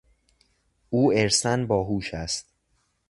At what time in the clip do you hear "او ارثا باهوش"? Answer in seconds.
0.89-2.13